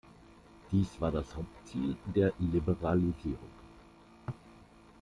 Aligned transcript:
Dies 0.71 0.99
war 0.99 1.11
das 1.11 1.35
Hauptziel 1.35 1.95
der 2.07 2.33
Liberalisierung. 2.39 3.51